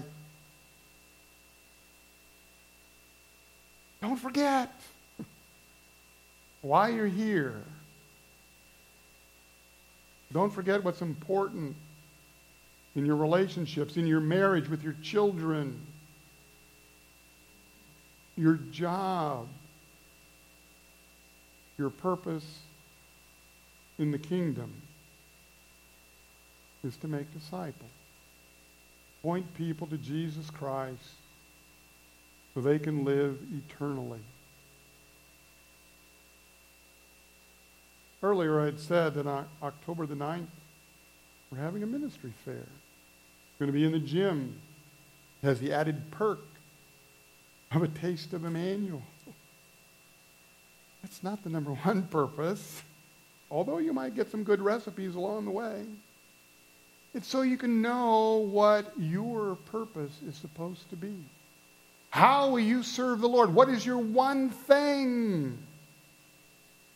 Don't 4.01 4.15
forget 4.15 4.71
why 6.61 6.87
you're 6.91 7.07
here. 7.07 7.61
Don't 10.31 10.53
forget 10.53 10.81
what's 10.81 11.01
important 11.01 11.75
in 12.95 13.05
your 13.05 13.17
relationships, 13.17 13.97
in 13.97 14.07
your 14.07 14.21
marriage 14.21 14.69
with 14.69 14.81
your 14.83 14.95
children, 15.01 15.85
your 18.37 18.55
job, 18.71 19.47
your 21.77 21.89
purpose 21.89 22.59
in 23.99 24.11
the 24.11 24.17
kingdom 24.17 24.71
is 26.83 26.95
to 26.97 27.07
make 27.07 27.31
disciples. 27.33 27.91
Point 29.21 29.53
people 29.55 29.87
to 29.87 29.97
Jesus 29.97 30.49
Christ 30.49 31.01
so 32.53 32.61
they 32.61 32.79
can 32.79 33.03
live 33.03 33.37
eternally. 33.51 34.19
Earlier 38.23 38.61
I 38.61 38.65
had 38.65 38.79
said 38.79 39.15
that 39.15 39.27
on 39.27 39.45
October 39.61 40.05
the 40.05 40.15
9th, 40.15 40.45
we're 41.51 41.57
having 41.57 41.83
a 41.83 41.87
ministry 41.87 42.33
fair 42.45 42.65
going 43.59 43.67
to 43.67 43.73
be 43.73 43.85
in 43.85 43.91
the 43.91 43.99
gym. 43.99 44.59
Has 45.43 45.59
the 45.59 45.73
added 45.73 46.11
perk 46.11 46.39
of 47.75 47.83
a 47.83 47.87
taste 47.87 48.33
of 48.33 48.45
Emmanuel. 48.45 49.03
That's 51.01 51.21
not 51.23 51.43
the 51.43 51.49
number 51.49 51.71
one 51.71 52.03
purpose, 52.03 52.81
although 53.51 53.77
you 53.77 53.93
might 53.93 54.15
get 54.15 54.31
some 54.31 54.43
good 54.43 54.61
recipes 54.61 55.15
along 55.15 55.45
the 55.45 55.51
way. 55.51 55.83
It's 57.13 57.27
so 57.27 57.43
you 57.43 57.57
can 57.57 57.81
know 57.81 58.37
what 58.49 58.91
your 58.97 59.55
purpose 59.55 60.11
is 60.27 60.35
supposed 60.35 60.89
to 60.89 60.95
be. 60.95 61.13
How 62.09 62.49
will 62.49 62.59
you 62.59 62.81
serve 62.81 63.21
the 63.21 63.27
Lord? 63.27 63.53
What 63.53 63.69
is 63.69 63.85
your 63.85 63.97
one 63.97 64.49
thing 64.49 65.57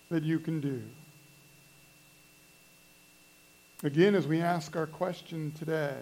that 0.10 0.24
you 0.24 0.40
can 0.40 0.60
do? 0.60 0.82
Again, 3.84 4.16
as 4.16 4.28
we 4.28 4.42
ask 4.42 4.76
our 4.76 4.88
question 4.88 5.54
today, 5.58 5.96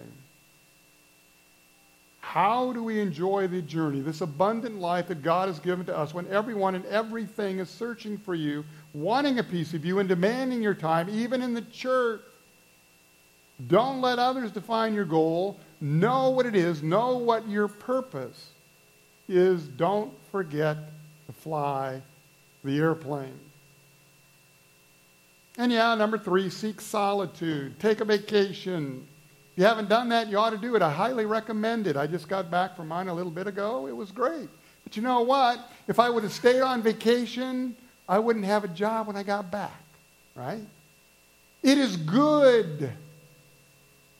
How 2.28 2.74
do 2.74 2.82
we 2.82 3.00
enjoy 3.00 3.46
the 3.46 3.62
journey, 3.62 4.00
this 4.00 4.20
abundant 4.20 4.78
life 4.78 5.08
that 5.08 5.22
God 5.22 5.48
has 5.48 5.58
given 5.58 5.86
to 5.86 5.96
us 5.96 6.12
when 6.12 6.28
everyone 6.28 6.74
and 6.74 6.84
everything 6.84 7.58
is 7.58 7.70
searching 7.70 8.18
for 8.18 8.34
you, 8.34 8.66
wanting 8.92 9.38
a 9.38 9.42
piece 9.42 9.72
of 9.72 9.82
you, 9.82 9.98
and 9.98 10.06
demanding 10.06 10.62
your 10.62 10.74
time, 10.74 11.08
even 11.08 11.40
in 11.40 11.54
the 11.54 11.62
church? 11.62 12.20
Don't 13.66 14.02
let 14.02 14.18
others 14.18 14.52
define 14.52 14.92
your 14.92 15.06
goal. 15.06 15.58
Know 15.80 16.28
what 16.28 16.44
it 16.44 16.54
is, 16.54 16.82
know 16.82 17.16
what 17.16 17.48
your 17.48 17.66
purpose 17.66 18.50
is. 19.26 19.62
Don't 19.66 20.12
forget 20.30 20.76
to 21.28 21.32
fly 21.32 22.02
the 22.62 22.78
airplane. 22.78 23.40
And 25.56 25.72
yeah, 25.72 25.94
number 25.94 26.18
three, 26.18 26.50
seek 26.50 26.82
solitude. 26.82 27.80
Take 27.80 28.02
a 28.02 28.04
vacation. 28.04 29.08
You 29.58 29.64
haven't 29.64 29.88
done 29.88 30.08
that, 30.10 30.28
you 30.28 30.38
ought 30.38 30.50
to 30.50 30.56
do 30.56 30.76
it. 30.76 30.82
I 30.82 30.90
highly 30.92 31.26
recommend 31.26 31.88
it. 31.88 31.96
I 31.96 32.06
just 32.06 32.28
got 32.28 32.48
back 32.48 32.76
from 32.76 32.86
mine 32.86 33.08
a 33.08 33.12
little 33.12 33.32
bit 33.32 33.48
ago. 33.48 33.88
It 33.88 33.96
was 33.96 34.12
great. 34.12 34.48
But 34.84 34.96
you 34.96 35.02
know 35.02 35.22
what? 35.22 35.58
If 35.88 35.98
I 35.98 36.08
would 36.08 36.22
have 36.22 36.32
stayed 36.32 36.60
on 36.60 36.80
vacation, 36.80 37.74
I 38.08 38.20
wouldn't 38.20 38.44
have 38.44 38.62
a 38.62 38.68
job 38.68 39.08
when 39.08 39.16
I 39.16 39.24
got 39.24 39.50
back, 39.50 39.82
right? 40.36 40.62
It 41.64 41.76
is 41.76 41.96
good 41.96 42.92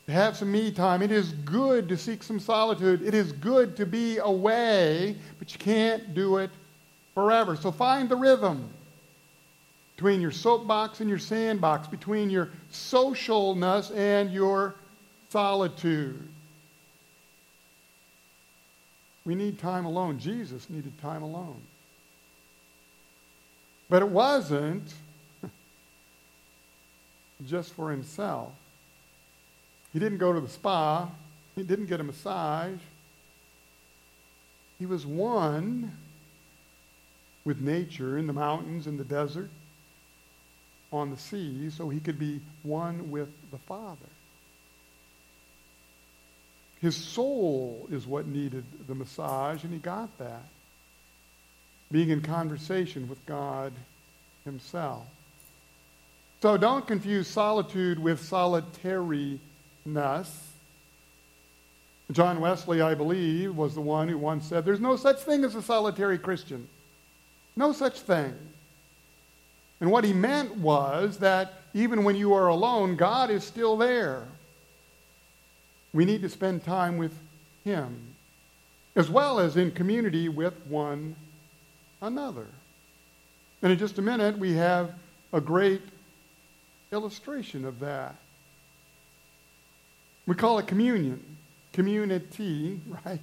to 0.06 0.12
have 0.12 0.36
some 0.36 0.50
me 0.50 0.72
time. 0.72 1.02
It 1.02 1.12
is 1.12 1.30
good 1.44 1.88
to 1.88 1.96
seek 1.96 2.24
some 2.24 2.40
solitude. 2.40 3.02
It 3.02 3.14
is 3.14 3.30
good 3.30 3.76
to 3.76 3.86
be 3.86 4.18
away, 4.18 5.14
but 5.38 5.52
you 5.52 5.60
can't 5.60 6.14
do 6.14 6.38
it 6.38 6.50
forever. 7.14 7.54
So 7.54 7.70
find 7.70 8.08
the 8.08 8.16
rhythm 8.16 8.68
between 9.94 10.20
your 10.20 10.32
soapbox 10.32 10.98
and 10.98 11.08
your 11.08 11.20
sandbox, 11.20 11.86
between 11.86 12.28
your 12.28 12.50
socialness 12.72 13.96
and 13.96 14.32
your 14.32 14.74
solitude. 15.28 16.28
We 19.24 19.34
need 19.34 19.58
time 19.58 19.84
alone. 19.84 20.18
Jesus 20.18 20.70
needed 20.70 20.98
time 21.00 21.22
alone. 21.22 21.60
But 23.90 24.02
it 24.02 24.08
wasn't 24.08 24.92
just 27.46 27.72
for 27.74 27.90
himself. 27.90 28.52
He 29.92 29.98
didn't 29.98 30.18
go 30.18 30.32
to 30.32 30.40
the 30.40 30.48
spa. 30.48 31.08
He 31.56 31.62
didn't 31.62 31.86
get 31.86 32.00
a 32.00 32.04
massage. 32.04 32.78
He 34.78 34.86
was 34.86 35.04
one 35.04 35.96
with 37.44 37.60
nature 37.60 38.18
in 38.18 38.26
the 38.26 38.32
mountains, 38.32 38.86
in 38.86 38.96
the 38.96 39.04
desert, 39.04 39.50
on 40.92 41.10
the 41.10 41.16
sea, 41.16 41.70
so 41.70 41.88
he 41.88 41.98
could 41.98 42.18
be 42.18 42.40
one 42.62 43.10
with 43.10 43.28
the 43.50 43.58
Father. 43.58 44.06
His 46.80 46.96
soul 46.96 47.88
is 47.90 48.06
what 48.06 48.26
needed 48.26 48.64
the 48.86 48.94
massage, 48.94 49.64
and 49.64 49.72
he 49.72 49.78
got 49.78 50.16
that. 50.18 50.44
Being 51.90 52.10
in 52.10 52.20
conversation 52.20 53.08
with 53.08 53.24
God 53.26 53.72
himself. 54.44 55.06
So 56.40 56.56
don't 56.56 56.86
confuse 56.86 57.26
solitude 57.26 57.98
with 57.98 58.20
solitariness. 58.20 59.40
John 62.12 62.40
Wesley, 62.40 62.80
I 62.80 62.94
believe, 62.94 63.56
was 63.56 63.74
the 63.74 63.80
one 63.80 64.08
who 64.08 64.16
once 64.16 64.46
said, 64.46 64.64
There's 64.64 64.80
no 64.80 64.96
such 64.96 65.20
thing 65.20 65.44
as 65.44 65.54
a 65.54 65.62
solitary 65.62 66.18
Christian. 66.18 66.68
No 67.56 67.72
such 67.72 68.00
thing. 68.00 68.34
And 69.80 69.90
what 69.90 70.04
he 70.04 70.12
meant 70.12 70.56
was 70.56 71.18
that 71.18 71.54
even 71.74 72.04
when 72.04 72.16
you 72.16 72.34
are 72.34 72.48
alone, 72.48 72.96
God 72.96 73.30
is 73.30 73.44
still 73.44 73.76
there. 73.76 74.26
We 75.92 76.04
need 76.04 76.22
to 76.22 76.28
spend 76.28 76.64
time 76.64 76.98
with 76.98 77.14
Him, 77.64 78.14
as 78.96 79.08
well 79.08 79.40
as 79.40 79.56
in 79.56 79.70
community 79.70 80.28
with 80.28 80.54
one 80.66 81.16
another. 82.02 82.46
And 83.62 83.72
in 83.72 83.78
just 83.78 83.98
a 83.98 84.02
minute, 84.02 84.38
we 84.38 84.54
have 84.54 84.94
a 85.32 85.40
great 85.40 85.82
illustration 86.92 87.64
of 87.64 87.80
that. 87.80 88.16
We 90.26 90.34
call 90.34 90.58
it 90.58 90.66
communion, 90.66 91.24
community, 91.72 92.80
right? 93.04 93.20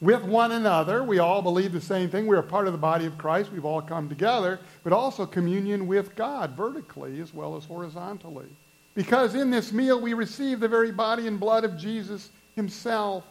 with 0.00 0.22
one 0.22 0.52
another. 0.52 1.04
We 1.04 1.18
all 1.18 1.42
believe 1.42 1.72
the 1.72 1.80
same 1.80 2.08
thing. 2.08 2.26
We're 2.26 2.38
a 2.38 2.42
part 2.42 2.66
of 2.66 2.72
the 2.72 2.78
body 2.78 3.06
of 3.06 3.18
Christ. 3.18 3.52
We've 3.52 3.64
all 3.64 3.82
come 3.82 4.08
together, 4.08 4.60
but 4.82 4.92
also 4.92 5.26
communion 5.26 5.86
with 5.86 6.16
God, 6.16 6.56
vertically 6.56 7.20
as 7.20 7.34
well 7.34 7.56
as 7.56 7.64
horizontally. 7.64 8.48
Because 8.94 9.34
in 9.34 9.50
this 9.50 9.72
meal 9.72 10.00
we 10.00 10.14
receive 10.14 10.60
the 10.60 10.68
very 10.68 10.92
body 10.92 11.26
and 11.26 11.38
blood 11.38 11.64
of 11.64 11.76
Jesus 11.76 12.30
himself. 12.56 13.24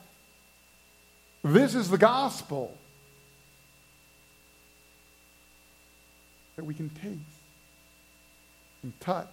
This 1.44 1.76
is 1.76 1.90
the 1.90 1.98
gospel 1.98 2.78
that 6.56 6.66
we 6.66 6.74
can 6.74 6.90
taste 6.90 7.20
and 8.84 8.98
touch 9.00 9.28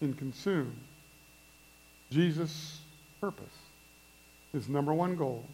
and 0.00 0.16
consume. 0.16 0.74
Jesus' 2.10 2.78
purpose, 3.20 3.44
his 4.52 4.68
number 4.68 4.94
one 4.94 5.16
goal 5.16 5.44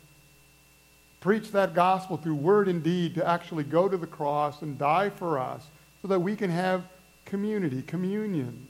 preach 1.22 1.52
that 1.52 1.72
gospel 1.72 2.16
through 2.16 2.34
word 2.34 2.66
and 2.66 2.82
deed 2.82 3.14
to 3.14 3.26
actually 3.26 3.62
go 3.62 3.88
to 3.88 3.96
the 3.96 4.06
cross 4.06 4.60
and 4.60 4.76
die 4.76 5.08
for 5.08 5.38
us 5.38 5.64
so 6.02 6.08
that 6.08 6.18
we 6.18 6.34
can 6.34 6.50
have 6.50 6.84
community, 7.24 7.80
communion 7.82 8.66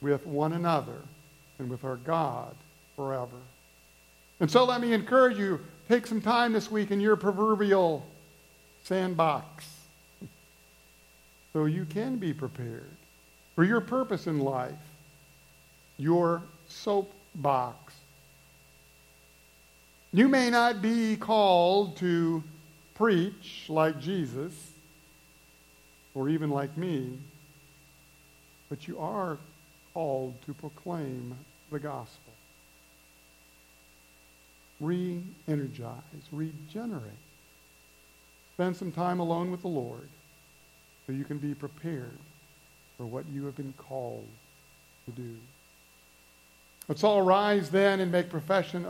with 0.00 0.26
one 0.26 0.52
another 0.52 1.02
and 1.58 1.68
with 1.68 1.84
our 1.84 1.96
God 1.96 2.54
forever. 2.96 3.36
And 4.40 4.50
so 4.50 4.64
let 4.64 4.80
me 4.80 4.92
encourage 4.92 5.38
you 5.38 5.60
take 5.88 6.06
some 6.06 6.20
time 6.20 6.52
this 6.52 6.70
week 6.70 6.90
in 6.90 7.00
your 7.00 7.16
proverbial 7.16 8.06
sandbox 8.84 9.66
so 11.52 11.66
you 11.66 11.84
can 11.84 12.16
be 12.16 12.32
prepared 12.32 12.90
for 13.54 13.64
your 13.64 13.80
purpose 13.80 14.26
in 14.26 14.38
life, 14.38 14.72
your 15.98 16.42
soapbox 16.68 17.94
you 20.12 20.26
may 20.26 20.50
not 20.50 20.82
be 20.82 21.16
called 21.16 21.96
to 21.98 22.42
preach 22.94 23.66
like 23.68 24.00
Jesus 24.00 24.52
or 26.14 26.28
even 26.28 26.50
like 26.50 26.76
me, 26.76 27.16
but 28.68 28.88
you 28.88 28.98
are 28.98 29.38
called 29.94 30.34
to 30.46 30.54
proclaim 30.54 31.36
the 31.70 31.78
gospel. 31.78 32.32
Re 34.80 35.22
energize, 35.46 36.28
regenerate. 36.32 37.12
Spend 38.54 38.76
some 38.76 38.92
time 38.92 39.20
alone 39.20 39.50
with 39.50 39.62
the 39.62 39.68
Lord 39.68 40.08
so 41.06 41.12
you 41.12 41.24
can 41.24 41.38
be 41.38 41.54
prepared 41.54 42.18
for 42.96 43.06
what 43.06 43.24
you 43.32 43.44
have 43.46 43.56
been 43.56 43.74
called 43.76 44.28
to 45.06 45.12
do. 45.12 45.36
Let's 46.88 47.04
all 47.04 47.22
rise 47.22 47.70
then 47.70 48.00
and 48.00 48.10
make 48.10 48.28
profession 48.28 48.84
of. 48.84 48.88